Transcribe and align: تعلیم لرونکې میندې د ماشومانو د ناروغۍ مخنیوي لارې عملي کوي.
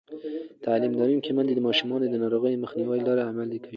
تعلیم 0.65 0.93
لرونکې 0.99 1.31
میندې 1.35 1.53
د 1.55 1.59
ماشومانو 1.67 2.05
د 2.09 2.15
ناروغۍ 2.23 2.55
مخنیوي 2.63 2.99
لارې 3.07 3.27
عملي 3.31 3.57
کوي. 3.59 3.69